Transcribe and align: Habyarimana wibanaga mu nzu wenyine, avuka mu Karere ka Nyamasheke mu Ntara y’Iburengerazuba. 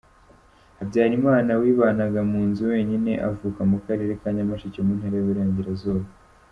Habyarimana 0.77 1.51
wibanaga 1.61 2.21
mu 2.31 2.41
nzu 2.49 2.63
wenyine, 2.71 3.11
avuka 3.29 3.61
mu 3.71 3.77
Karere 3.85 4.13
ka 4.21 4.29
Nyamasheke 4.35 4.79
mu 4.85 4.93
Ntara 4.99 5.15
y’Iburengerazuba. 5.17 6.05